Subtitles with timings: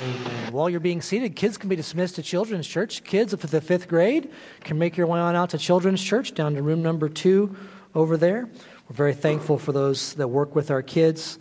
[0.00, 0.52] Amen.
[0.52, 3.02] While you're being seated, kids can be dismissed to Children's Church.
[3.02, 6.34] Kids up to the fifth grade can make your way on out to Children's Church
[6.34, 7.56] down to room number two
[7.96, 8.48] over there.
[8.88, 11.38] We're very thankful for those that work with our kids.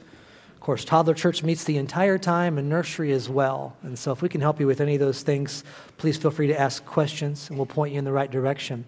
[0.56, 3.78] Of course, toddler church meets the entire time and nursery as well.
[3.84, 5.64] And so, if we can help you with any of those things,
[5.98, 8.86] please feel free to ask questions and we'll point you in the right direction.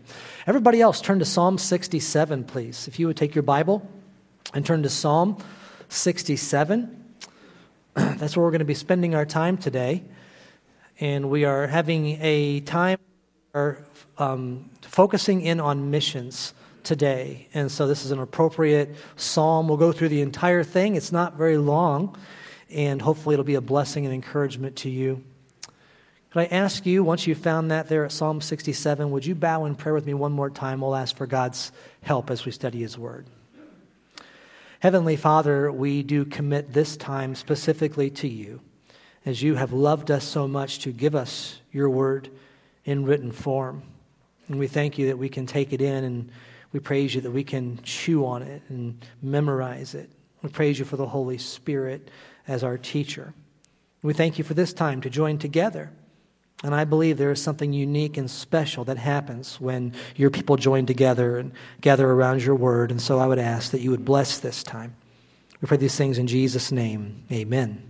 [0.47, 2.87] Everybody else, turn to Psalm 67, please.
[2.87, 3.87] If you would take your Bible
[4.51, 5.37] and turn to Psalm
[5.89, 6.98] 67.
[7.95, 10.03] That's where we're going to be spending our time today.
[10.99, 12.99] And we are having a time
[14.17, 16.53] um, focusing in on missions
[16.83, 17.47] today.
[17.53, 19.67] And so this is an appropriate psalm.
[19.67, 20.95] We'll go through the entire thing.
[20.95, 22.17] It's not very long,
[22.69, 25.23] and hopefully it'll be a blessing and encouragement to you.
[26.31, 29.65] Could I ask you, once you've found that there at Psalm 67, would you bow
[29.65, 30.81] in prayer with me one more time?
[30.81, 33.25] We'll ask for God's help as we study His Word.
[34.79, 38.61] Heavenly Father, we do commit this time specifically to you,
[39.25, 42.29] as you have loved us so much to give us your Word
[42.85, 43.83] in written form.
[44.47, 46.31] And we thank you that we can take it in and
[46.71, 50.09] we praise you that we can chew on it and memorize it.
[50.41, 52.09] We praise you for the Holy Spirit
[52.47, 53.33] as our teacher.
[54.01, 55.91] We thank you for this time to join together.
[56.63, 60.85] And I believe there is something unique and special that happens when your people join
[60.85, 62.91] together and gather around your word.
[62.91, 64.95] And so I would ask that you would bless this time.
[65.61, 67.23] We pray these things in Jesus' name.
[67.31, 67.85] Amen.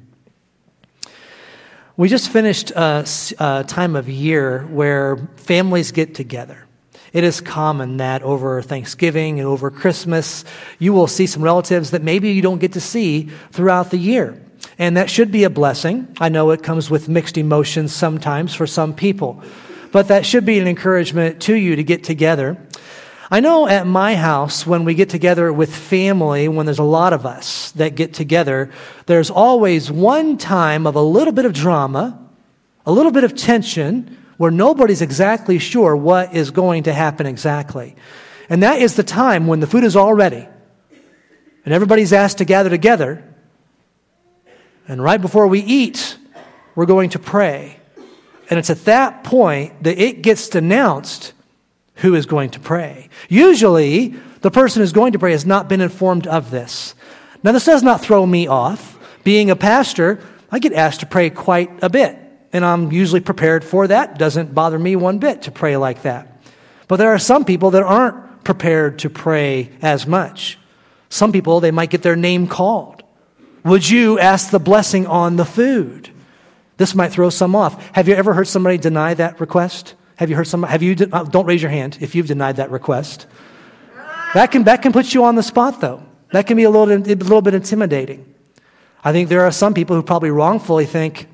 [1.97, 3.05] We just finished a,
[3.39, 6.65] a time of year where families get together.
[7.11, 10.45] It is common that over Thanksgiving and over Christmas,
[10.77, 14.39] you will see some relatives that maybe you don't get to see throughout the year.
[14.79, 16.07] And that should be a blessing.
[16.19, 19.43] I know it comes with mixed emotions sometimes for some people,
[19.91, 22.57] but that should be an encouragement to you to get together.
[23.29, 27.13] I know at my house, when we get together with family, when there's a lot
[27.13, 28.71] of us that get together,
[29.05, 32.17] there's always one time of a little bit of drama,
[32.85, 37.95] a little bit of tension, where nobody's exactly sure what is going to happen exactly.
[38.49, 40.47] And that is the time when the food is all ready
[41.65, 43.23] and everybody's asked to gather together.
[44.89, 46.17] And right before we eat,
[46.75, 47.79] we're going to pray.
[48.49, 51.31] And it's at that point that it gets announced
[51.95, 53.07] who is going to pray.
[53.29, 56.95] Usually, the person who's going to pray has not been informed of this.
[57.43, 58.97] Now, this does not throw me off.
[59.23, 60.19] Being a pastor,
[60.51, 62.17] I get asked to pray quite a bit
[62.51, 64.17] and I'm usually prepared for that.
[64.17, 66.41] Doesn't bother me one bit to pray like that.
[66.87, 70.57] But there are some people that aren't prepared to pray as much.
[71.09, 72.98] Some people, they might get their name called.
[73.63, 76.09] Would you ask the blessing on the food?
[76.77, 77.93] This might throw some off.
[77.93, 79.95] Have you ever heard somebody deny that request?
[80.15, 80.71] Have you heard somebody?
[80.71, 80.95] Have you?
[80.95, 83.27] De- uh, don't raise your hand if you've denied that request.
[84.33, 86.03] That can that can put you on the spot, though.
[86.31, 88.33] That can be a little a little bit intimidating.
[89.03, 91.27] I think there are some people who probably wrongfully think,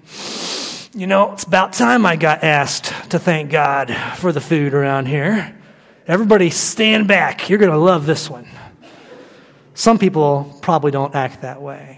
[0.93, 5.07] you know, it's about time I got asked to thank God for the food around
[5.07, 5.55] here.
[6.07, 7.49] Everybody stand back.
[7.49, 8.47] You're going to love this one.
[9.73, 11.94] Some people probably don't act that way.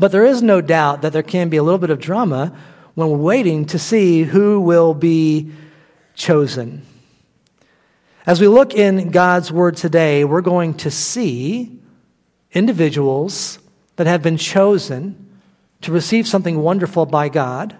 [0.00, 2.52] But there is no doubt that there can be a little bit of drama
[2.94, 5.52] when we're waiting to see who will be
[6.14, 6.84] chosen.
[8.26, 11.78] As we look in God's Word today, we're going to see
[12.52, 13.60] individuals
[13.96, 15.38] that have been chosen
[15.82, 17.76] to receive something wonderful by God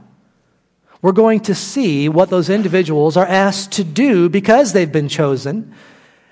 [1.02, 5.74] we're going to see what those individuals are asked to do because they've been chosen.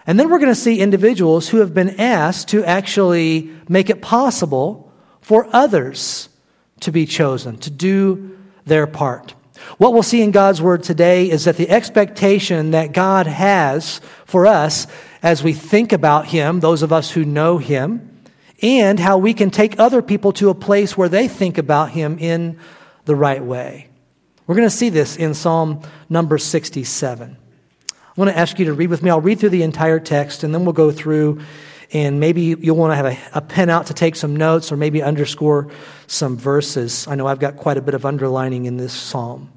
[0.07, 4.03] And then we're going to see individuals who have been asked to actually make it
[4.03, 4.88] possible
[5.29, 6.31] for others
[6.81, 9.35] to be chosen, to do their part.
[9.77, 14.47] What we'll see in God's Word today is that the expectation that God has for
[14.47, 14.87] us
[15.23, 18.23] as we think about Him, those of us who know Him,
[18.63, 22.19] and how we can take other people to a place where they think about Him
[22.19, 22.59] in
[23.05, 23.89] the right way.
[24.47, 27.37] We're going to see this in Psalm number 67.
[27.93, 29.11] I want to ask you to read with me.
[29.11, 31.43] I'll read through the entire text and then we'll go through
[31.93, 34.77] and maybe you'll want to have a, a, pen out to take some notes or
[34.77, 35.71] maybe underscore
[36.07, 37.09] some verses.
[37.09, 39.51] I know I've got quite a bit of underlining in this psalm.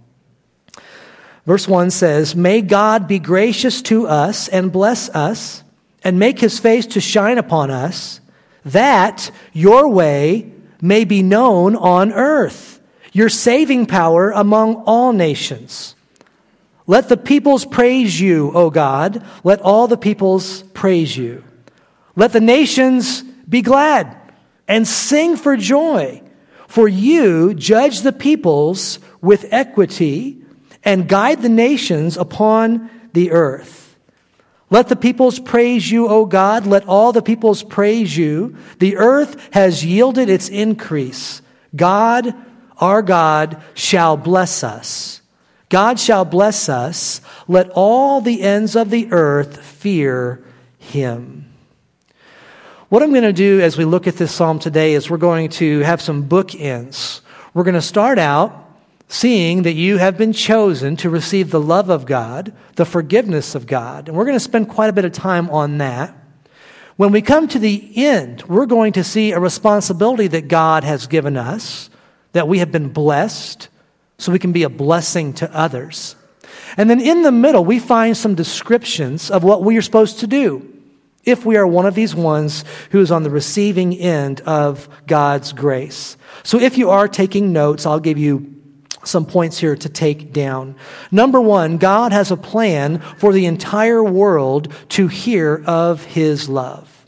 [1.46, 5.64] Verse 1 says, May God be gracious to us and bless us
[6.04, 8.22] and make his face to shine upon us,
[8.64, 10.52] that your way
[10.82, 12.72] may be known on earth
[13.12, 15.96] your saving power among all nations.
[16.88, 19.26] Let the peoples praise you, O God.
[19.44, 21.44] Let all the peoples praise you.
[22.16, 24.16] Let the nations be glad
[24.68, 26.22] and sing for joy.
[26.68, 30.42] For you judge the peoples with equity
[30.84, 33.98] and guide the nations upon the earth.
[34.70, 36.66] Let the peoples praise you, O God.
[36.66, 38.56] Let all the peoples praise you.
[38.80, 41.42] The earth has yielded its increase.
[41.76, 42.34] God
[42.82, 45.22] our God shall bless us.
[45.70, 47.22] God shall bless us.
[47.48, 50.44] Let all the ends of the earth fear
[50.80, 51.51] him.
[52.92, 55.48] What I'm going to do as we look at this psalm today is we're going
[55.52, 57.22] to have some bookends.
[57.54, 58.70] We're going to start out
[59.08, 63.66] seeing that you have been chosen to receive the love of God, the forgiveness of
[63.66, 64.10] God.
[64.10, 66.14] And we're going to spend quite a bit of time on that.
[66.98, 71.08] When we come to the end, we're going to see a responsibility that God has
[71.08, 71.90] given us,
[72.34, 73.70] that we have been blessed,
[74.18, 76.18] so we can be a blessing to others.
[76.76, 80.28] And then in the middle, we find some descriptions of what we are supposed to
[80.28, 80.71] do
[81.24, 85.54] if we are one of these ones who is on the receiving end of God's
[85.54, 86.18] grace.
[86.44, 88.56] So if you are taking notes, I'll give you
[89.04, 90.76] some points here to take down.
[91.12, 97.06] Number one, God has a plan for the entire world to hear of his love.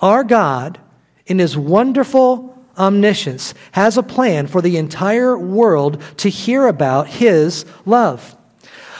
[0.00, 0.78] Our God,
[1.26, 7.64] in his wonderful omniscience, has a plan for the entire world to hear about his
[7.86, 8.36] love.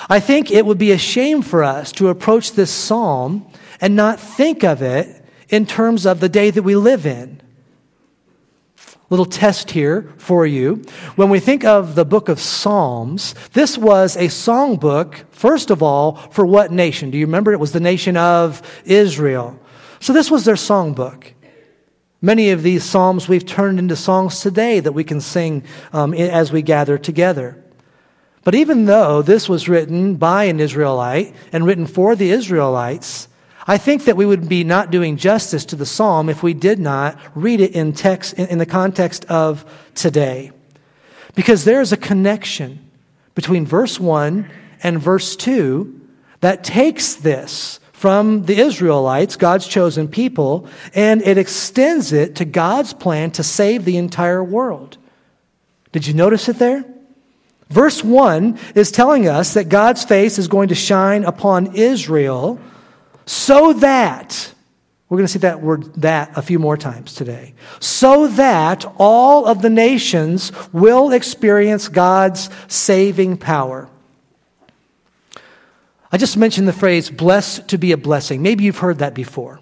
[0.08, 3.47] I think it would be a shame for us to approach this psalm
[3.81, 7.41] and not think of it in terms of the day that we live in
[9.11, 10.82] little test here for you.
[11.14, 16.17] When we think of the book of Psalms, this was a songbook, first of all,
[16.17, 17.11] for what nation?
[17.11, 17.52] Do you remember?
[17.52, 19.59] It was the nation of Israel.
[20.00, 21.32] So this was their songbook.
[22.20, 25.62] Many of these psalms we've turned into songs today that we can sing
[25.93, 27.62] um, as we gather together.
[28.47, 33.27] But even though this was written by an Israelite and written for the Israelites,
[33.67, 36.79] I think that we would be not doing justice to the psalm if we did
[36.79, 39.65] not read it in text in the context of
[39.97, 40.53] today.
[41.35, 42.89] Because there is a connection
[43.35, 44.49] between verse 1
[44.81, 46.01] and verse 2
[46.39, 52.93] that takes this from the Israelites, God's chosen people, and it extends it to God's
[52.93, 54.99] plan to save the entire world.
[55.91, 56.85] Did you notice it there?
[57.69, 62.61] Verse 1 is telling us that God's face is going to shine upon Israel
[63.27, 64.53] so that,
[65.09, 67.55] we're going to see that word that a few more times today.
[67.81, 73.89] So that all of the nations will experience God's saving power.
[76.12, 78.43] I just mentioned the phrase blessed to be a blessing.
[78.43, 79.59] Maybe you've heard that before.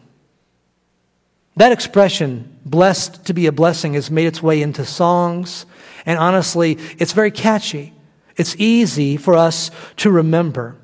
[1.56, 5.64] That expression, blessed to be a blessing, has made its way into songs,
[6.04, 7.93] and honestly, it's very catchy.
[8.36, 10.76] It's easy for us to remember.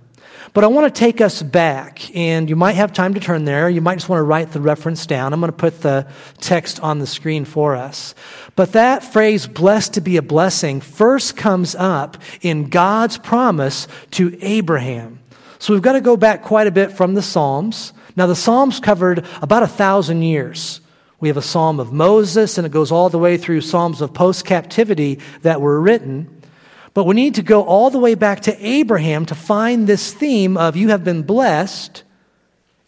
[0.53, 3.71] But I want to take us back, and you might have time to turn there.
[3.71, 5.33] You might just want to write the reference down.
[5.33, 6.09] I'm going to put the
[6.41, 8.17] text on the screen for us.
[8.57, 14.37] But that phrase, blessed to be a blessing, first comes up in God's promise to
[14.43, 15.21] Abraham.
[15.61, 17.93] So we've got to go back quite a bit from the Psalms.
[18.17, 20.81] Now, the Psalms covered about a thousand years.
[21.21, 24.13] We have a Psalm of Moses, and it goes all the way through Psalms of
[24.15, 26.40] post captivity that were written.
[26.93, 30.57] But we need to go all the way back to Abraham to find this theme
[30.57, 32.03] of you have been blessed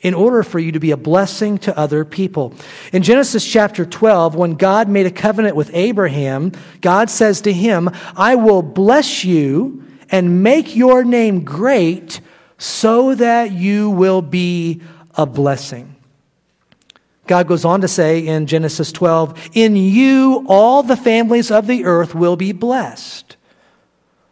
[0.01, 2.53] in order for you to be a blessing to other people.
[2.93, 7.89] In Genesis chapter 12, when God made a covenant with Abraham, God says to him,
[8.17, 12.21] I will bless you and make your name great
[12.59, 14.83] so that you will be
[15.15, 15.95] a blessing.
[17.29, 21.85] God goes on to say in Genesis 12, In you all the families of the
[21.85, 23.37] earth will be blessed.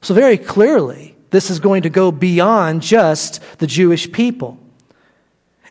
[0.02, 4.58] So, very clearly, this is going to go beyond just the Jewish people.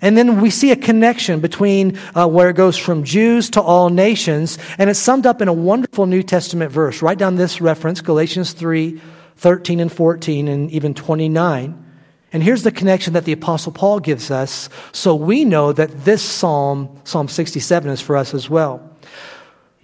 [0.01, 3.89] And then we see a connection between uh, where it goes from Jews to all
[3.89, 7.01] nations, and it's summed up in a wonderful New Testament verse.
[7.01, 9.01] Write down this reference Galatians 3
[9.35, 11.85] 13 and 14, and even 29.
[12.33, 16.21] And here's the connection that the Apostle Paul gives us, so we know that this
[16.21, 18.97] psalm, Psalm 67, is for us as well.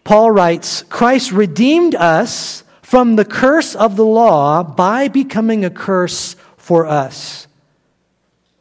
[0.03, 2.64] Paul writes Christ redeemed us
[2.95, 7.45] from the curse of the law by becoming a curse for us.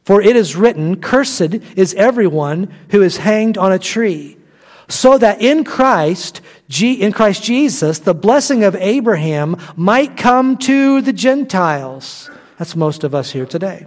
[0.02, 4.36] For it is written, Cursed is everyone who is hanged on a tree,
[4.88, 6.40] so that in Christ,
[6.82, 12.28] in Christ Jesus, the blessing of Abraham might come to the Gentiles.
[12.58, 13.86] That's most of us here today.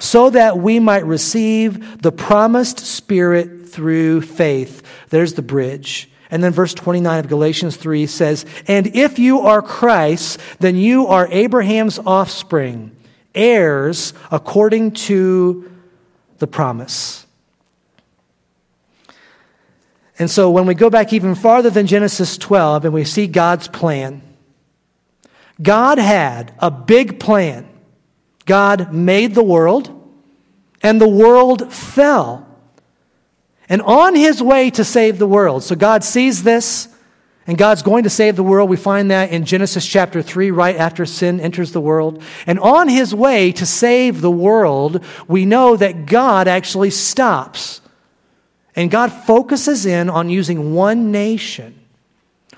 [0.00, 4.82] So that we might receive the promised Spirit through faith.
[5.10, 6.10] There's the bridge.
[6.32, 11.06] And then verse 29 of Galatians 3 says, And if you are Christ, then you
[11.06, 12.96] are Abraham's offspring,
[13.34, 15.70] heirs according to
[16.38, 17.26] the promise.
[20.18, 23.68] And so when we go back even farther than Genesis 12 and we see God's
[23.68, 24.22] plan,
[25.60, 27.68] God had a big plan.
[28.46, 29.90] God made the world,
[30.82, 32.48] and the world fell
[33.72, 35.64] and on his way to save the world.
[35.64, 36.88] So God sees this
[37.46, 38.70] And God's going to save the world.
[38.70, 42.22] We find that in Genesis chapter 3, right after sin enters the world.
[42.46, 47.80] And on his way to save the world, we know that God actually stops.
[48.76, 51.80] And God focuses in on using one nation.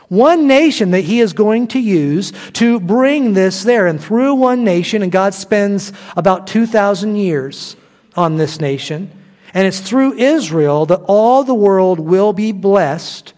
[0.09, 3.87] One nation that he is going to use to bring this there.
[3.87, 7.75] And through one nation, and God spends about 2,000 years
[8.16, 9.11] on this nation.
[9.54, 13.32] And it's through Israel that all the world will be blessed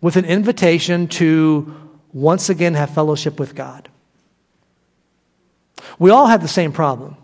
[0.00, 1.74] with an invitation to
[2.12, 3.88] once again have fellowship with God.
[5.98, 7.16] We all have the same problem.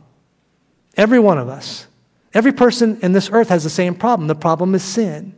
[0.96, 1.86] Every one of us.
[2.34, 4.28] Every person in this earth has the same problem.
[4.28, 5.34] The problem is sin.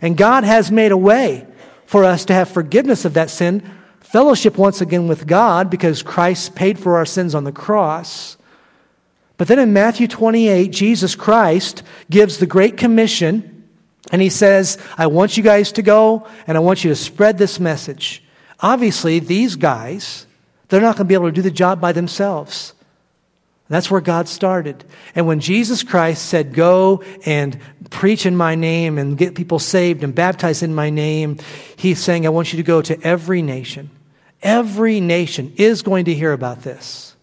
[0.00, 1.46] And God has made a way
[1.86, 3.68] for us to have forgiveness of that sin,
[4.00, 8.35] fellowship once again with God because Christ paid for our sins on the cross.
[9.36, 13.64] But then in Matthew 28, Jesus Christ gives the Great Commission
[14.12, 17.38] and he says, I want you guys to go and I want you to spread
[17.38, 18.22] this message.
[18.60, 20.26] Obviously, these guys,
[20.68, 22.72] they're not going to be able to do the job by themselves.
[23.68, 24.84] That's where God started.
[25.14, 27.58] And when Jesus Christ said, Go and
[27.90, 31.38] preach in my name and get people saved and baptize in my name,
[31.76, 33.90] he's saying, I want you to go to every nation.
[34.40, 37.15] Every nation is going to hear about this.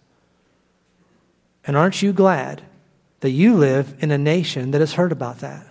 [1.66, 2.62] And aren't you glad
[3.22, 5.66] that you live in a nation that has heard about that?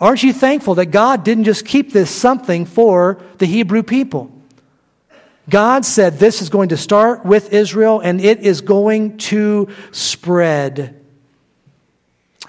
[0.00, 4.32] Aren't you thankful that God didn't just keep this something for the Hebrew people?
[5.48, 10.94] God said this is going to start with Israel and it is going to spread.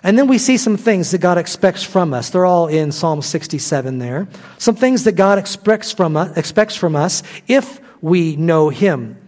[0.03, 2.29] And then we see some things that God expects from us.
[2.29, 4.27] They're all in Psalm 67 there.
[4.57, 9.18] Some things that God expects from us, expects from us if we know Him.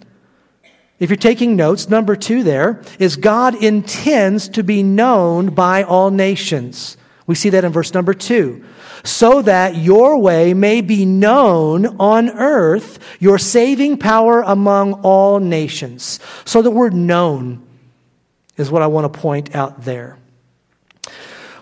[1.02, 6.12] If you're taking notes, number two there is God intends to be known by all
[6.12, 6.96] nations.
[7.26, 8.64] We see that in verse number two.
[9.04, 16.20] So that your way may be known on earth, your saving power among all nations.
[16.46, 17.66] So the word known
[18.58, 20.20] is what I want to point out there.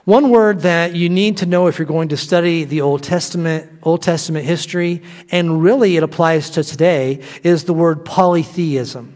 [0.03, 3.71] One word that you need to know if you're going to study the Old Testament,
[3.83, 9.15] Old Testament history, and really it applies to today, is the word polytheism.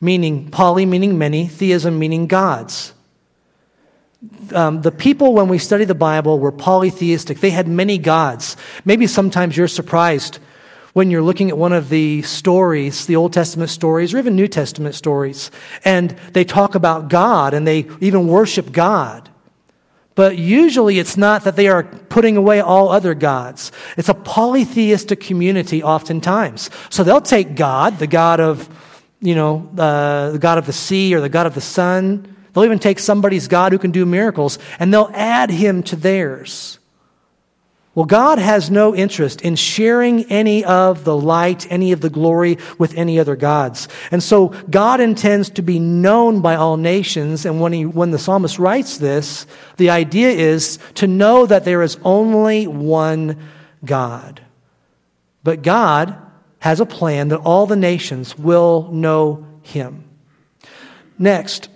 [0.00, 2.92] Meaning, poly meaning many, theism meaning gods
[4.52, 7.40] um, the people, when we study the Bible, were polytheistic.
[7.40, 8.56] They had many gods.
[8.84, 10.38] Maybe sometimes you're surprised
[10.92, 14.48] when you're looking at one of the stories, the Old Testament stories, or even New
[14.48, 15.50] Testament stories,
[15.84, 19.28] and they talk about God and they even worship God.
[20.16, 23.70] But usually it's not that they are putting away all other gods.
[23.96, 26.70] It's a polytheistic community oftentimes.
[26.90, 28.68] So they'll take God, the God of,
[29.20, 32.64] you know, uh, the God of the sea or the God of the sun, They'll
[32.64, 36.80] even take somebody's God who can do miracles and they'll add him to theirs.
[37.94, 42.58] Well, God has no interest in sharing any of the light, any of the glory
[42.76, 43.86] with any other gods.
[44.10, 47.46] And so God intends to be known by all nations.
[47.46, 49.46] And when, he, when the psalmist writes this,
[49.76, 53.36] the idea is to know that there is only one
[53.84, 54.42] God.
[55.44, 56.16] But God
[56.60, 60.04] has a plan that all the nations will know him.
[61.18, 61.68] Next,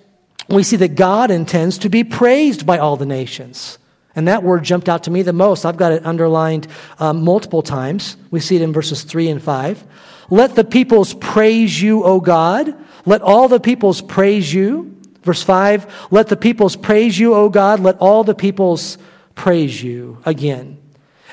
[0.49, 3.79] we see that God intends to be praised by all the nations.
[4.15, 5.65] And that word jumped out to me the most.
[5.65, 6.67] I've got it underlined
[6.99, 8.17] um, multiple times.
[8.31, 9.85] We see it in verses 3 and 5.
[10.31, 12.75] Let the peoples praise you, O God.
[13.07, 14.97] Let all the peoples praise you.
[15.23, 17.81] Verse 5 Let the peoples praise you, O God.
[17.81, 18.99] Let all the peoples
[19.35, 20.79] praise you again.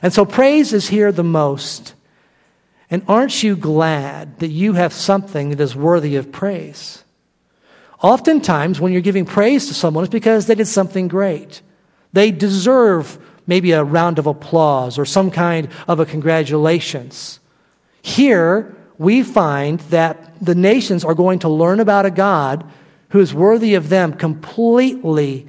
[0.01, 1.93] And so praise is here the most.
[2.91, 7.03] And aren't you glad that you have something that is worthy of praise?
[8.01, 11.61] Oftentimes, when you're giving praise to someone, it's because they did something great.
[12.13, 17.39] They deserve maybe a round of applause or some kind of a congratulations.
[18.01, 22.69] Here, we find that the nations are going to learn about a God
[23.09, 25.47] who is worthy of them completely,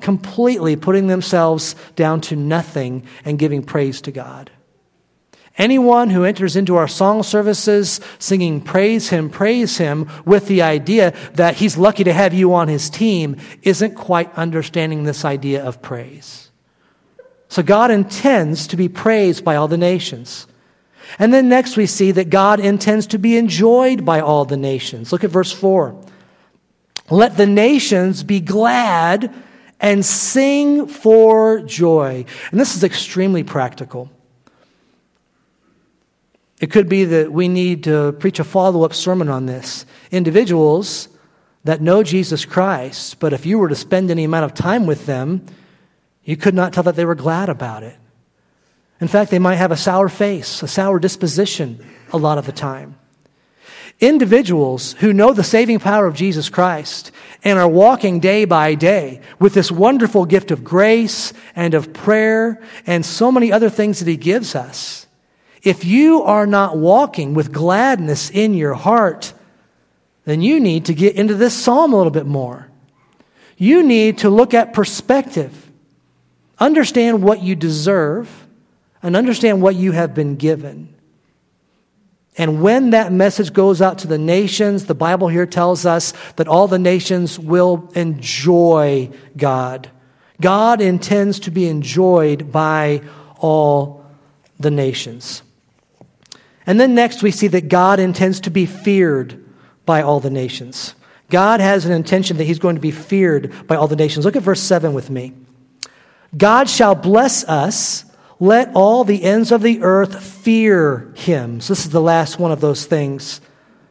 [0.00, 4.50] completely putting themselves down to nothing and giving praise to God.
[5.58, 11.14] Anyone who enters into our song services singing praise him, praise him with the idea
[11.34, 15.82] that he's lucky to have you on his team isn't quite understanding this idea of
[15.82, 16.50] praise.
[17.48, 20.46] So God intends to be praised by all the nations.
[21.18, 25.12] And then next we see that God intends to be enjoyed by all the nations.
[25.12, 25.94] Look at verse 4.
[27.10, 29.34] Let the nations be glad
[29.80, 32.24] and sing for joy.
[32.50, 34.10] And this is extremely practical.
[36.62, 39.84] It could be that we need to preach a follow up sermon on this.
[40.12, 41.08] Individuals
[41.64, 45.04] that know Jesus Christ, but if you were to spend any amount of time with
[45.06, 45.44] them,
[46.24, 47.96] you could not tell that they were glad about it.
[49.00, 52.52] In fact, they might have a sour face, a sour disposition a lot of the
[52.52, 52.94] time.
[53.98, 57.10] Individuals who know the saving power of Jesus Christ
[57.42, 62.62] and are walking day by day with this wonderful gift of grace and of prayer
[62.86, 65.08] and so many other things that He gives us.
[65.62, 69.32] If you are not walking with gladness in your heart,
[70.24, 72.68] then you need to get into this psalm a little bit more.
[73.56, 75.70] You need to look at perspective,
[76.58, 78.46] understand what you deserve,
[79.02, 80.92] and understand what you have been given.
[82.36, 86.48] And when that message goes out to the nations, the Bible here tells us that
[86.48, 89.90] all the nations will enjoy God.
[90.40, 93.02] God intends to be enjoyed by
[93.36, 94.04] all
[94.58, 95.42] the nations.
[96.66, 99.44] And then next, we see that God intends to be feared
[99.84, 100.94] by all the nations.
[101.28, 104.24] God has an intention that he's going to be feared by all the nations.
[104.24, 105.32] Look at verse 7 with me.
[106.36, 108.04] God shall bless us
[108.42, 111.60] let all the ends of the earth fear him.
[111.60, 113.40] So, this is the last one of those things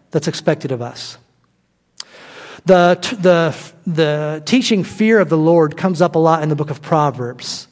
[0.10, 1.18] that's expected of us.
[2.66, 3.56] The, the,
[3.90, 7.70] the teaching fear of the Lord comes up a lot in the book of Proverbs.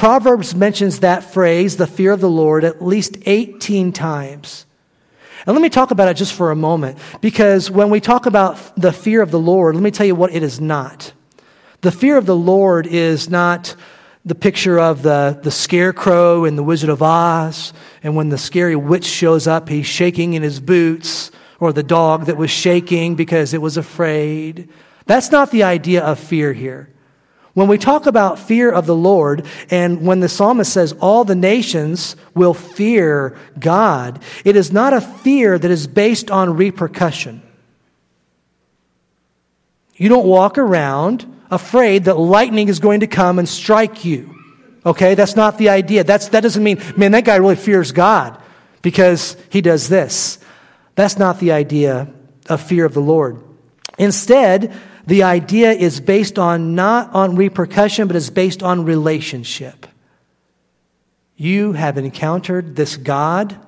[0.00, 4.64] Proverbs mentions that phrase, the fear of the Lord, at least 18 times.
[5.44, 8.80] And let me talk about it just for a moment, because when we talk about
[8.80, 11.12] the fear of the Lord, let me tell you what it is not.
[11.82, 13.76] The fear of the Lord is not
[14.24, 18.76] the picture of the, the scarecrow in The Wizard of Oz, and when the scary
[18.76, 23.52] witch shows up, he's shaking in his boots, or the dog that was shaking because
[23.52, 24.70] it was afraid.
[25.04, 26.88] That's not the idea of fear here.
[27.54, 31.34] When we talk about fear of the Lord, and when the psalmist says all the
[31.34, 37.42] nations will fear God, it is not a fear that is based on repercussion.
[39.96, 44.34] You don't walk around afraid that lightning is going to come and strike you.
[44.86, 46.04] Okay, that's not the idea.
[46.04, 48.40] That's, that doesn't mean, man, that guy really fears God
[48.80, 50.38] because he does this.
[50.94, 52.08] That's not the idea
[52.48, 53.42] of fear of the Lord.
[53.98, 54.72] Instead,
[55.10, 59.88] the idea is based on not on repercussion, but is based on relationship.
[61.36, 63.58] You have encountered this God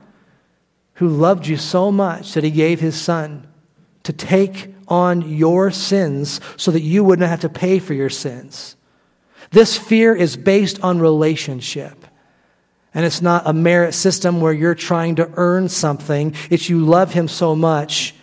[0.94, 3.48] who loved you so much that he gave his son
[4.04, 8.76] to take on your sins so that you wouldn't have to pay for your sins.
[9.50, 12.04] This fear is based on relationship.
[12.94, 16.36] And it's not a merit system where you're trying to earn something.
[16.50, 18.14] It's you love him so much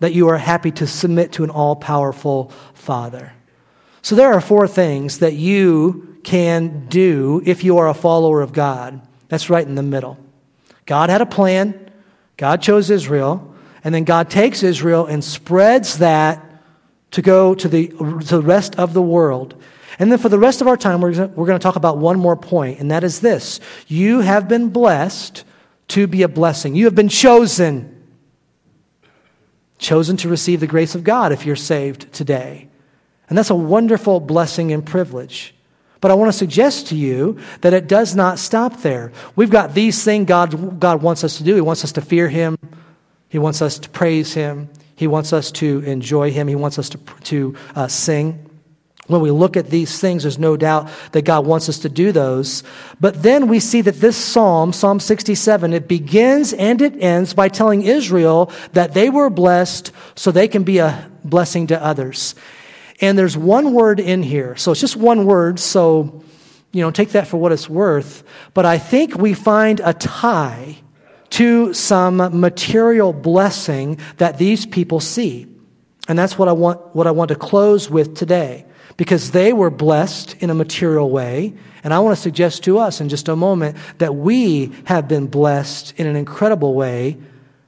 [0.00, 3.32] that you are happy to submit to an all powerful Father.
[4.02, 8.52] So there are four things that you can do if you are a follower of
[8.52, 9.00] God.
[9.28, 10.18] That's right in the middle.
[10.86, 11.90] God had a plan,
[12.36, 13.46] God chose Israel.
[13.82, 16.44] And then God takes Israel and spreads that
[17.12, 19.60] to go to the, to the rest of the world.
[19.98, 22.18] And then for the rest of our time, we're, we're going to talk about one
[22.18, 25.44] more point, and that is this You have been blessed
[25.88, 27.96] to be a blessing, you have been chosen.
[29.80, 32.68] Chosen to receive the grace of God if you're saved today.
[33.28, 35.52] And that's a wonderful blessing and privilege.
[36.00, 39.10] But I want to suggest to you that it does not stop there.
[39.34, 41.56] We've got these things God, God wants us to do.
[41.56, 42.56] He wants us to fear Him,
[43.30, 44.68] he wants us to praise Him.
[44.96, 46.46] He wants us to enjoy Him.
[46.46, 48.49] He wants us to, to uh, sing.
[49.10, 52.12] When we look at these things, there's no doubt that God wants us to do
[52.12, 52.62] those.
[53.00, 57.48] But then we see that this psalm, Psalm 67, it begins and it ends by
[57.48, 62.36] telling Israel that they were blessed so they can be a blessing to others.
[63.00, 64.54] And there's one word in here.
[64.56, 65.58] So it's just one word.
[65.58, 66.22] So,
[66.70, 68.22] you know, take that for what it's worth.
[68.54, 70.76] But I think we find a tie
[71.30, 75.46] to some material blessing that these people see.
[76.08, 78.66] And that's what I want, what I want to close with today.
[78.96, 81.54] Because they were blessed in a material way.
[81.82, 85.26] And I want to suggest to us in just a moment that we have been
[85.26, 87.16] blessed in an incredible way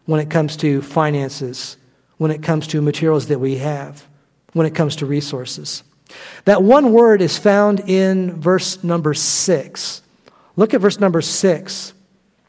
[0.05, 1.77] when it comes to finances,
[2.19, 4.07] when it comes to materials that we have,
[4.53, 5.83] when it comes to resources.
[6.45, 10.03] That one word is found in verse number six.
[10.57, 11.95] Look at verse number six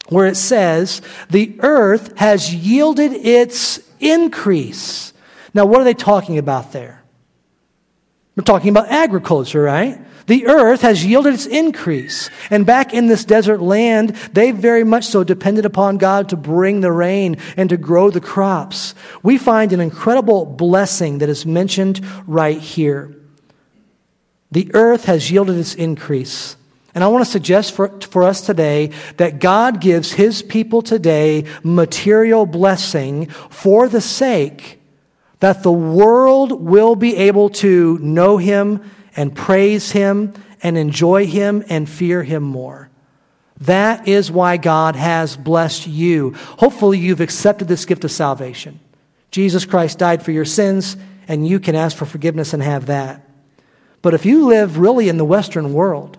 [0.10, 5.14] where it says, The earth has yielded its increase.
[5.54, 7.03] Now, what are they talking about there?
[8.36, 10.00] We're talking about agriculture, right?
[10.26, 12.30] The earth has yielded its increase.
[12.50, 16.82] And back in this desert land, they very much so depended upon God to bring
[16.82, 18.96] the rain and to grow the crops.
[19.22, 23.16] We find an incredible blessing that is mentioned right here.
[24.52, 26.56] The earth has yielded its increase.
[26.96, 31.46] And I want to suggest for, for us today that God gives his people today
[31.64, 34.80] material blessing for the sake
[35.44, 38.82] that the world will be able to know him
[39.14, 42.90] and praise him and enjoy him and fear him more.
[43.60, 46.34] That is why God has blessed you.
[46.60, 48.80] Hopefully, you've accepted this gift of salvation.
[49.32, 50.96] Jesus Christ died for your sins,
[51.28, 53.30] and you can ask for forgiveness and have that.
[54.02, 56.18] But if you live really in the Western world,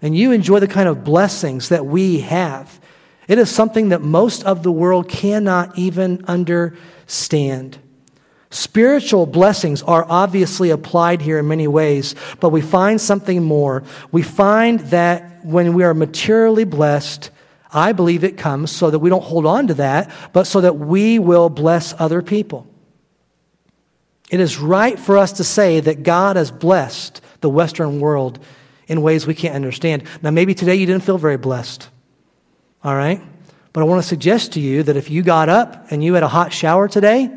[0.00, 2.80] and you enjoy the kind of blessings that we have,
[3.26, 7.80] it is something that most of the world cannot even understand.
[8.50, 13.82] Spiritual blessings are obviously applied here in many ways, but we find something more.
[14.10, 17.30] We find that when we are materially blessed,
[17.72, 20.78] I believe it comes so that we don't hold on to that, but so that
[20.78, 22.66] we will bless other people.
[24.30, 28.38] It is right for us to say that God has blessed the Western world
[28.86, 30.04] in ways we can't understand.
[30.22, 31.88] Now, maybe today you didn't feel very blessed,
[32.82, 33.20] all right?
[33.74, 36.22] But I want to suggest to you that if you got up and you had
[36.22, 37.30] a hot shower today,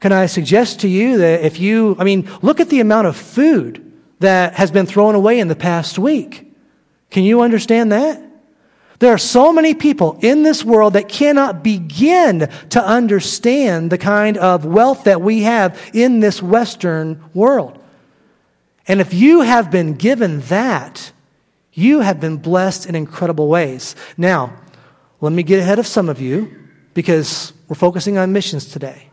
[0.00, 3.16] can I suggest to you that if you, I mean, look at the amount of
[3.16, 3.84] food
[4.20, 6.52] that has been thrown away in the past week.
[7.10, 8.22] Can you understand that?
[8.98, 14.36] There are so many people in this world that cannot begin to understand the kind
[14.36, 17.82] of wealth that we have in this Western world.
[18.88, 21.12] And if you have been given that,
[21.72, 23.94] you have been blessed in incredible ways.
[24.16, 24.56] Now,
[25.20, 26.56] let me get ahead of some of you
[26.94, 29.10] because we're focusing on missions today.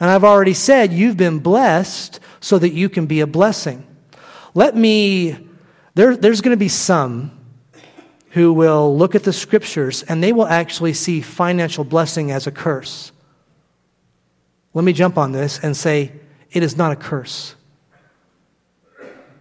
[0.00, 3.86] And I've already said you've been blessed so that you can be a blessing.
[4.54, 5.36] Let me,
[5.94, 7.32] there, there's going to be some
[8.30, 12.50] who will look at the scriptures and they will actually see financial blessing as a
[12.50, 13.12] curse.
[14.72, 16.12] Let me jump on this and say
[16.50, 17.54] it is not a curse.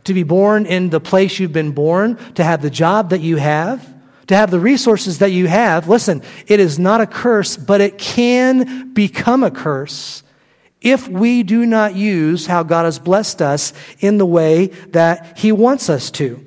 [0.03, 3.37] To be born in the place you've been born, to have the job that you
[3.37, 3.91] have,
[4.27, 7.97] to have the resources that you have, listen, it is not a curse, but it
[7.97, 10.23] can become a curse
[10.83, 15.51] if we do not use how God has blessed us in the way that He
[15.51, 16.45] wants us to.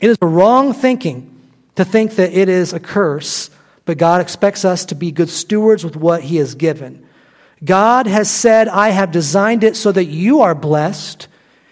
[0.00, 1.32] It is a wrong thinking
[1.76, 3.50] to think that it is a curse,
[3.86, 7.06] but God expects us to be good stewards with what He has given.
[7.64, 11.28] God has said, I have designed it so that you are blessed.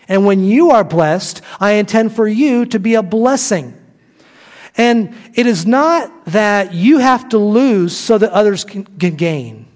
[0.08, 3.78] And when you are blessed, I intend for you to be a blessing.
[4.76, 9.66] And it is not that you have to lose so that others can, can gain.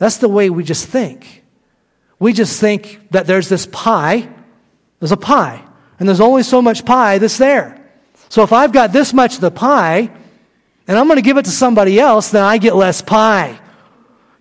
[0.00, 1.44] That's the way we just think.
[2.18, 4.28] We just think that there's this pie,
[4.98, 5.62] there's a pie,
[5.98, 7.76] and there's only so much pie that's there.
[8.30, 10.10] So if I've got this much of the pie,
[10.88, 13.60] and I'm going to give it to somebody else, then I get less pie.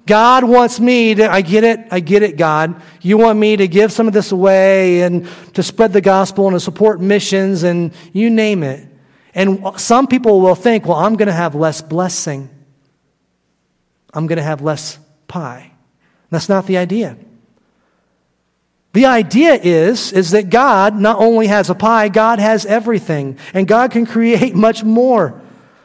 [0.06, 2.82] God wants me to, I get it, I get it, God.
[3.02, 6.56] You want me to give some of this away and to spread the gospel and
[6.56, 8.88] to support missions and you name it.
[9.36, 12.50] And some people will think, well, I'm going to have less blessing.
[14.13, 14.98] I'm going to have less
[15.29, 15.71] pie.
[16.29, 17.17] That's not the idea.
[18.93, 23.67] The idea is, is that God not only has a pie, God has everything, and
[23.67, 25.41] God can create much more.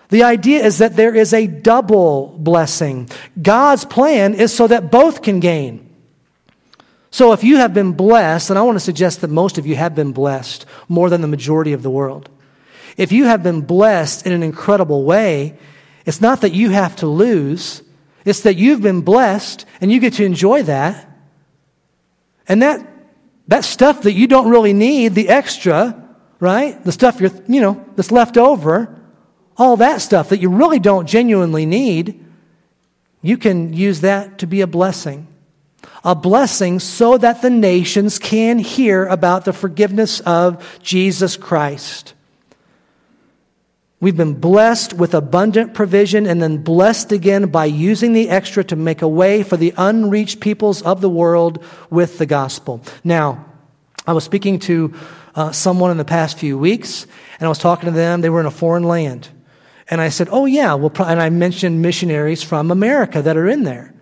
[0.08, 3.08] The idea is that there is a double blessing.
[3.40, 5.88] God's plan is so that both can gain.
[7.14, 9.76] So if you have been blessed, and I want to suggest that most of you
[9.76, 12.28] have been blessed more than the majority of the world.
[12.96, 15.56] If you have been blessed in an incredible way,
[16.04, 17.83] it's not that you have to lose,
[18.24, 21.10] it's that you've been blessed and you get to enjoy that.
[22.48, 22.86] And that,
[23.48, 26.02] that stuff that you don't really need, the extra,
[26.40, 26.82] right?
[26.84, 29.00] The stuff you're, you know, that's left over,
[29.56, 32.24] all that stuff that you really don't genuinely need,
[33.22, 35.26] you can use that to be a blessing.
[36.02, 42.14] A blessing so that the nations can hear about the forgiveness of Jesus Christ.
[44.04, 48.76] We've been blessed with abundant provision and then blessed again by using the extra to
[48.76, 52.82] make a way for the unreached peoples of the world with the gospel.
[53.02, 53.46] Now,
[54.06, 54.92] I was speaking to
[55.34, 57.06] uh, someone in the past few weeks,
[57.40, 58.20] and I was talking to them.
[58.20, 59.30] They were in a foreign land.
[59.88, 63.62] And I said, Oh, yeah, well, and I mentioned missionaries from America that are in
[63.62, 63.94] there.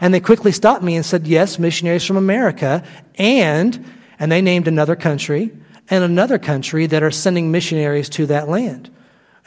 [0.00, 2.82] And they quickly stopped me and said, Yes, missionaries from America.
[3.16, 3.84] And,
[4.18, 5.50] and they named another country
[5.90, 8.90] and another country that are sending missionaries to that land.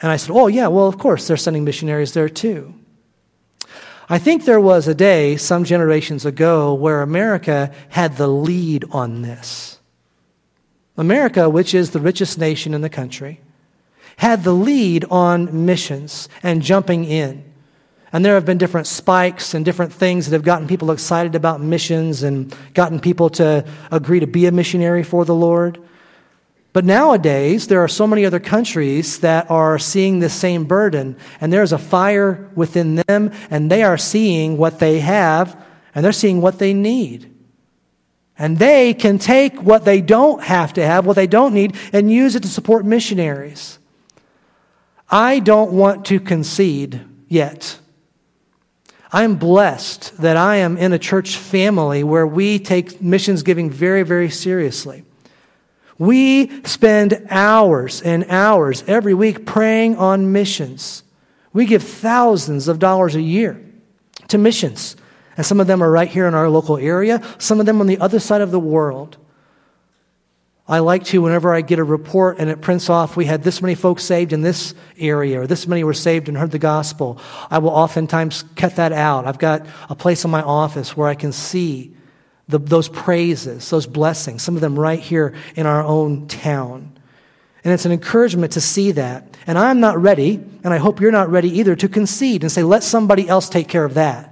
[0.02, 2.74] And I said, Oh, yeah, well, of course, they're sending missionaries there too.
[4.08, 9.22] I think there was a day some generations ago where America had the lead on
[9.22, 9.78] this.
[10.96, 13.40] America, which is the richest nation in the country,
[14.16, 17.44] had the lead on missions and jumping in.
[18.12, 21.60] And there have been different spikes and different things that have gotten people excited about
[21.60, 25.80] missions and gotten people to agree to be a missionary for the Lord.
[26.74, 31.52] But nowadays, there are so many other countries that are seeing the same burden, and
[31.52, 35.56] there's a fire within them, and they are seeing what they have,
[35.94, 37.32] and they're seeing what they need.
[38.36, 42.10] And they can take what they don't have to have, what they don't need, and
[42.10, 43.78] use it to support missionaries.
[45.08, 47.78] I don't want to concede yet.
[49.12, 54.02] I'm blessed that I am in a church family where we take missions giving very,
[54.02, 55.04] very seriously.
[55.98, 61.02] We spend hours and hours every week praying on missions.
[61.52, 63.60] We give thousands of dollars a year
[64.28, 64.96] to missions.
[65.36, 67.86] And some of them are right here in our local area, some of them on
[67.86, 69.16] the other side of the world.
[70.66, 73.60] I like to, whenever I get a report and it prints off, we had this
[73.60, 77.18] many folks saved in this area, or this many were saved and heard the gospel,
[77.50, 79.26] I will oftentimes cut that out.
[79.26, 81.94] I've got a place in my office where I can see
[82.48, 86.92] the, those praises, those blessings, some of them right here in our own town.
[87.64, 89.36] And it's an encouragement to see that.
[89.46, 92.62] And I'm not ready, and I hope you're not ready either, to concede and say,
[92.62, 94.30] let somebody else take care of that.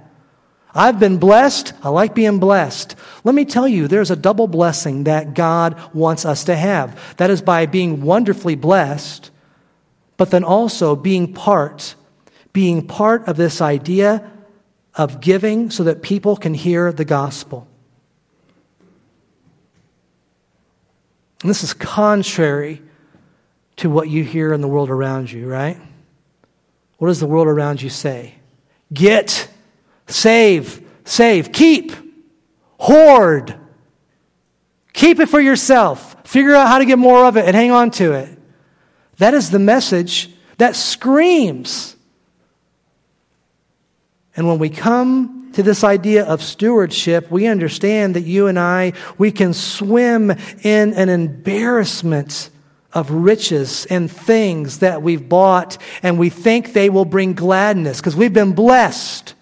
[0.75, 1.73] I've been blessed.
[1.83, 2.95] I like being blessed.
[3.23, 7.15] Let me tell you, there's a double blessing that God wants us to have.
[7.17, 9.29] That is by being wonderfully blessed,
[10.17, 11.95] but then also being part,
[12.53, 14.31] being part of this idea
[14.95, 17.67] of giving so that people can hear the gospel.
[21.43, 22.81] And this is contrary
[23.75, 25.79] to what you hear in the world around you, right?
[26.97, 28.35] What does the world around you say?
[28.91, 29.49] Get
[30.07, 31.91] Save, save, keep,
[32.77, 33.55] hoard.
[34.93, 36.15] Keep it for yourself.
[36.27, 38.37] Figure out how to get more of it and hang on to it.
[39.17, 41.95] That is the message that screams.
[44.35, 48.93] And when we come to this idea of stewardship, we understand that you and I,
[49.17, 52.49] we can swim in an embarrassment
[52.91, 58.15] of riches and things that we've bought, and we think they will bring gladness because
[58.15, 59.33] we've been blessed.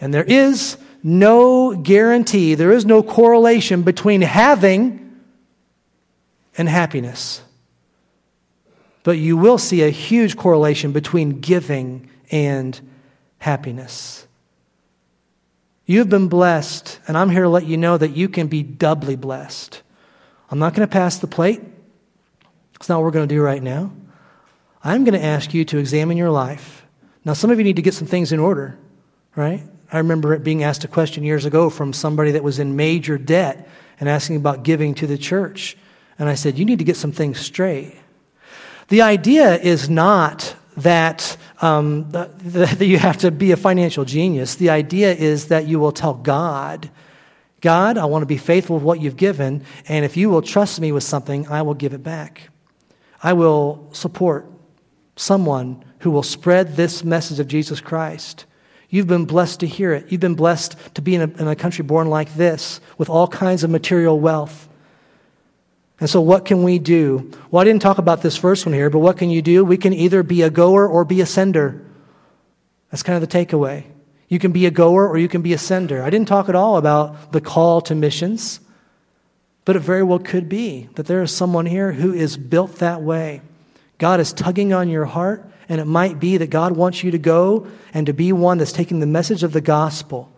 [0.00, 5.20] And there is no guarantee, there is no correlation between having
[6.56, 7.42] and happiness.
[9.02, 12.80] But you will see a huge correlation between giving and
[13.38, 14.26] happiness.
[15.86, 19.16] You've been blessed, and I'm here to let you know that you can be doubly
[19.16, 19.82] blessed.
[20.50, 21.60] I'm not going to pass the plate.
[22.76, 23.92] It's not what we're going to do right now.
[24.82, 26.86] I'm going to ask you to examine your life.
[27.24, 28.78] Now, some of you need to get some things in order,
[29.36, 29.62] right?
[29.92, 33.68] I remember being asked a question years ago from somebody that was in major debt
[33.98, 35.76] and asking about giving to the church.
[36.18, 37.96] And I said, You need to get some things straight.
[38.90, 44.56] The idea is not that, um, that you have to be a financial genius.
[44.56, 46.90] The idea is that you will tell God,
[47.60, 50.80] God, I want to be faithful with what you've given, and if you will trust
[50.80, 52.48] me with something, I will give it back.
[53.22, 54.50] I will support
[55.14, 58.44] someone who will spread this message of Jesus Christ.
[58.88, 60.10] You've been blessed to hear it.
[60.10, 63.28] You've been blessed to be in a, in a country born like this with all
[63.28, 64.68] kinds of material wealth.
[66.00, 67.30] And so, what can we do?
[67.50, 69.64] Well, I didn't talk about this first one here, but what can you do?
[69.64, 71.84] We can either be a goer or be a sender.
[72.90, 73.84] That's kind of the takeaway.
[74.28, 76.02] You can be a goer or you can be a sender.
[76.02, 78.60] I didn't talk at all about the call to missions,
[79.64, 83.02] but it very well could be that there is someone here who is built that
[83.02, 83.42] way.
[83.98, 87.18] God is tugging on your heart and it might be that God wants you to
[87.18, 90.32] go and to be one that's taking the message of the gospel.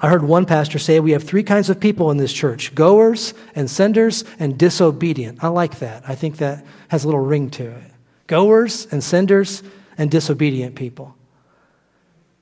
[0.00, 3.32] I heard one pastor say we have three kinds of people in this church goers
[3.54, 5.42] and senders and disobedient.
[5.42, 6.04] I like that.
[6.06, 7.92] I think that has a little ring to it.
[8.26, 9.62] Goers and senders
[9.96, 11.16] and disobedient people.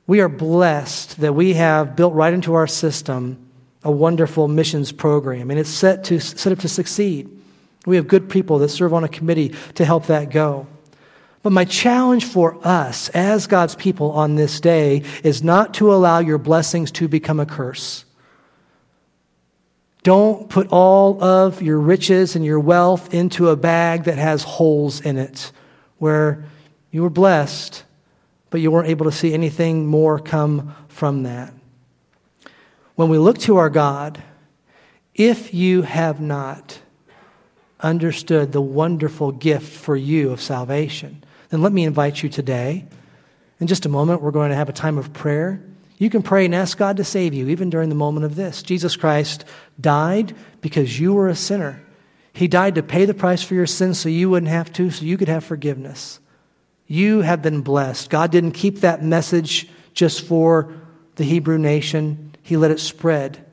[0.06, 3.40] We are blessed that we have built right into our system
[3.84, 7.30] a wonderful missions program, and it's set, to, set up to succeed.
[7.84, 10.66] We have good people that serve on a committee to help that go.
[11.44, 16.20] But my challenge for us as God's people on this day is not to allow
[16.20, 18.06] your blessings to become a curse.
[20.04, 25.02] Don't put all of your riches and your wealth into a bag that has holes
[25.02, 25.52] in it,
[25.98, 26.46] where
[26.90, 27.84] you were blessed,
[28.48, 31.52] but you weren't able to see anything more come from that.
[32.94, 34.22] When we look to our God,
[35.14, 36.80] if you have not
[37.80, 42.86] understood the wonderful gift for you of salvation, then let me invite you today.
[43.60, 45.62] In just a moment, we're going to have a time of prayer.
[45.98, 48.62] You can pray and ask God to save you, even during the moment of this.
[48.62, 49.44] Jesus Christ
[49.80, 51.82] died because you were a sinner.
[52.32, 55.04] He died to pay the price for your sins so you wouldn't have to, so
[55.04, 56.18] you could have forgiveness.
[56.86, 58.10] You have been blessed.
[58.10, 60.74] God didn't keep that message just for
[61.14, 63.44] the Hebrew nation, He let it spread.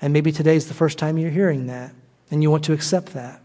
[0.00, 1.92] And maybe today's the first time you're hearing that,
[2.30, 3.42] and you want to accept that.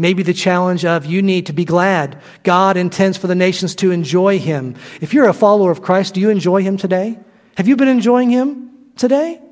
[0.00, 2.22] Maybe the challenge of you need to be glad.
[2.44, 4.76] God intends for the nations to enjoy him.
[5.00, 7.18] If you're a follower of Christ, do you enjoy him today?
[7.56, 9.42] Have you been enjoying him today?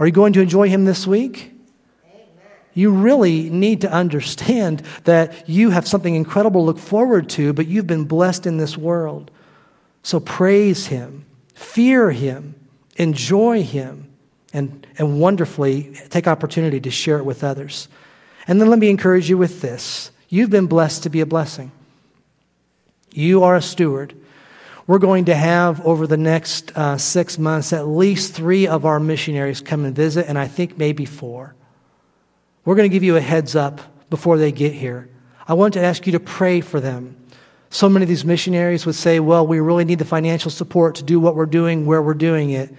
[0.00, 1.52] Are you going to enjoy him this week?
[2.04, 2.24] Amen.
[2.74, 7.68] you really need to understand that you have something incredible to look forward to, but
[7.68, 9.30] you've been blessed in this world.
[10.02, 12.54] So praise Him, fear Him,
[12.96, 14.08] enjoy Him,
[14.52, 17.88] and, and wonderfully take opportunity to share it with others.
[18.48, 21.72] And then let me encourage you with this you've been blessed to be a blessing.
[23.12, 24.14] You are a steward.
[24.86, 29.00] We're going to have over the next uh, six months at least three of our
[29.00, 31.54] missionaries come and visit, and I think maybe four.
[32.64, 33.80] We're going to give you a heads up
[34.10, 35.08] before they get here.
[35.48, 37.16] I want to ask you to pray for them.
[37.70, 41.02] So many of these missionaries would say, Well, we really need the financial support to
[41.02, 42.72] do what we're doing where we're doing it.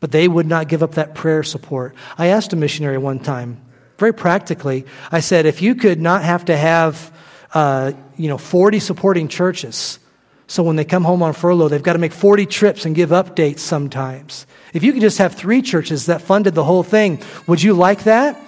[0.00, 1.94] But they would not give up that prayer support.
[2.18, 3.63] I asked a missionary one time,
[3.98, 7.12] very practically, I said, If you could not have to have
[7.52, 9.98] uh, you know, 40 supporting churches,
[10.46, 13.10] so when they come home on furlough, they've got to make 40 trips and give
[13.10, 14.46] updates sometimes.
[14.72, 18.04] If you could just have three churches that funded the whole thing, would you like
[18.04, 18.40] that?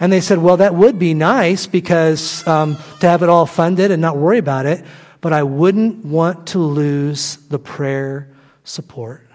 [0.00, 3.90] And they said, well, that would be nice because um, to have it all funded
[3.90, 4.84] and not worry about it,
[5.20, 8.28] but I wouldn't want to lose the prayer
[8.64, 9.26] support.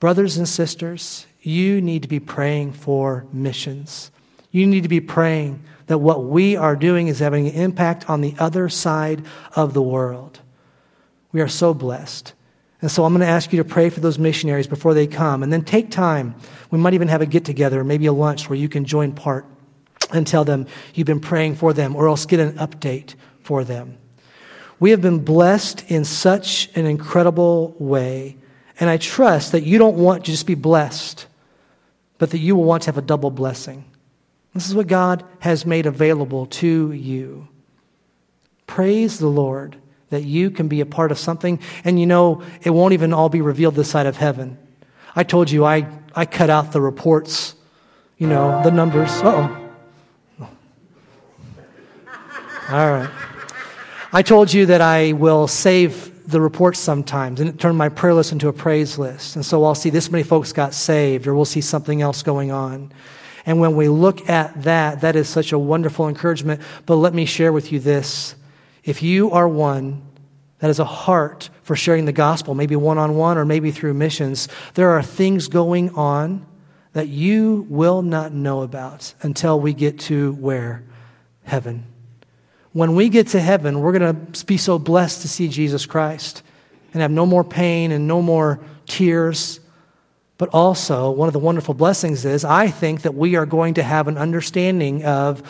[0.00, 4.10] Brothers and sisters, you need to be praying for missions.
[4.54, 8.20] You need to be praying that what we are doing is having an impact on
[8.20, 9.24] the other side
[9.56, 10.38] of the world.
[11.32, 12.34] We are so blessed.
[12.80, 15.42] And so I'm going to ask you to pray for those missionaries before they come.
[15.42, 16.36] And then take time.
[16.70, 19.44] We might even have a get together, maybe a lunch where you can join part
[20.12, 23.98] and tell them you've been praying for them, or else get an update for them.
[24.78, 28.36] We have been blessed in such an incredible way.
[28.78, 31.26] And I trust that you don't want to just be blessed,
[32.18, 33.86] but that you will want to have a double blessing.
[34.54, 37.48] This is what God has made available to you.
[38.66, 39.76] Praise the Lord
[40.10, 41.58] that you can be a part of something.
[41.82, 44.56] And you know, it won't even all be revealed this side of heaven.
[45.16, 47.56] I told you I, I cut out the reports,
[48.16, 49.10] you know, the numbers.
[49.24, 49.60] oh.
[52.70, 53.10] All right.
[54.12, 58.32] I told you that I will save the reports sometimes and turn my prayer list
[58.32, 59.36] into a praise list.
[59.36, 62.50] And so I'll see this many folks got saved, or we'll see something else going
[62.50, 62.92] on.
[63.46, 66.60] And when we look at that, that is such a wonderful encouragement.
[66.86, 68.34] But let me share with you this
[68.84, 70.02] if you are one
[70.58, 73.94] that has a heart for sharing the gospel, maybe one on one or maybe through
[73.94, 76.46] missions, there are things going on
[76.94, 80.84] that you will not know about until we get to where?
[81.42, 81.84] Heaven.
[82.72, 86.42] When we get to heaven, we're going to be so blessed to see Jesus Christ
[86.92, 89.60] and have no more pain and no more tears.
[90.36, 93.82] But also, one of the wonderful blessings is I think that we are going to
[93.82, 95.42] have an understanding of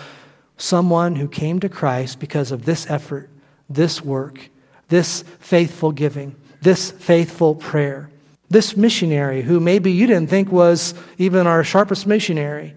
[0.56, 3.30] someone who came to Christ because of this effort,
[3.68, 4.50] this work,
[4.88, 8.10] this faithful giving, this faithful prayer.
[8.50, 12.74] This missionary who maybe you didn't think was even our sharpest missionary,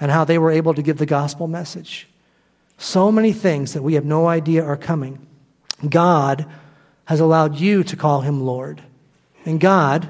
[0.00, 2.08] and how they were able to give the gospel message.
[2.78, 5.24] So many things that we have no idea are coming.
[5.88, 6.46] God
[7.04, 8.82] has allowed you to call him Lord,
[9.44, 10.08] and God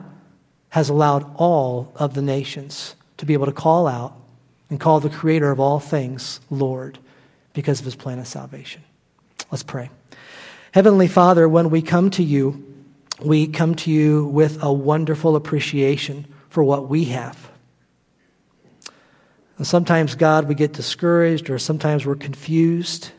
[0.72, 4.16] has allowed all of the nations to be able to call out
[4.70, 6.98] and call the creator of all things Lord
[7.52, 8.82] because of his plan of salvation.
[9.50, 9.90] Let's pray.
[10.72, 12.74] Heavenly Father, when we come to you,
[13.20, 17.50] we come to you with a wonderful appreciation for what we have.
[19.58, 23.10] And sometimes, God, we get discouraged or sometimes we're confused.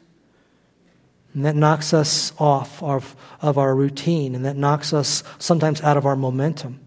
[1.36, 5.98] And that knocks us off of, of our routine and that knocks us sometimes out
[5.98, 6.80] of our momentum.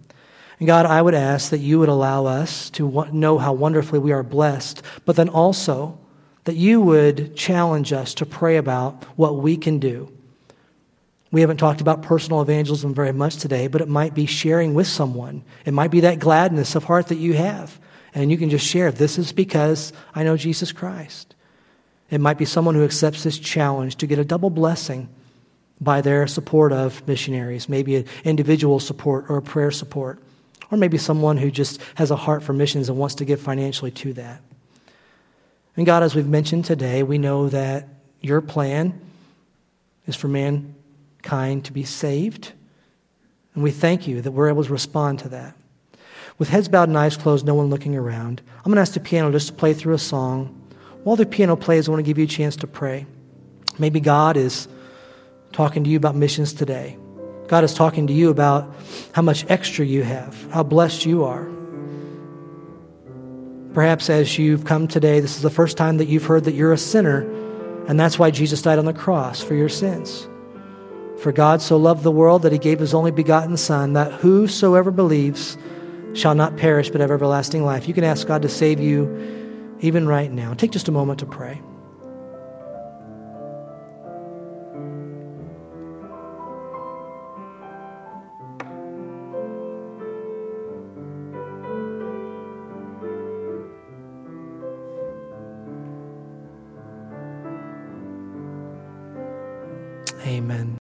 [0.58, 4.12] And God, I would ask that you would allow us to know how wonderfully we
[4.12, 5.98] are blessed, but then also
[6.44, 10.10] that you would challenge us to pray about what we can do.
[11.32, 14.86] We haven't talked about personal evangelism very much today, but it might be sharing with
[14.86, 15.44] someone.
[15.66, 17.78] It might be that gladness of heart that you have.
[18.14, 21.34] And you can just share, this is because I know Jesus Christ.
[22.08, 25.08] It might be someone who accepts this challenge to get a double blessing
[25.80, 30.22] by their support of missionaries, maybe an individual support or a prayer support.
[30.70, 33.90] Or maybe someone who just has a heart for missions and wants to give financially
[33.92, 34.40] to that.
[35.76, 37.88] And God, as we've mentioned today, we know that
[38.20, 39.00] your plan
[40.06, 42.52] is for mankind to be saved.
[43.54, 45.54] And we thank you that we're able to respond to that.
[46.38, 49.00] With heads bowed and eyes closed, no one looking around, I'm going to ask the
[49.00, 50.62] piano just to play through a song.
[51.04, 53.06] While the piano plays, I want to give you a chance to pray.
[53.78, 54.68] Maybe God is
[55.52, 56.98] talking to you about missions today.
[57.48, 58.74] God is talking to you about
[59.12, 61.48] how much extra you have, how blessed you are.
[63.72, 66.72] Perhaps as you've come today, this is the first time that you've heard that you're
[66.72, 67.20] a sinner,
[67.86, 70.26] and that's why Jesus died on the cross for your sins.
[71.20, 74.90] For God so loved the world that he gave his only begotten Son, that whosoever
[74.90, 75.56] believes
[76.14, 77.86] shall not perish but have everlasting life.
[77.86, 80.54] You can ask God to save you even right now.
[80.54, 81.60] Take just a moment to pray.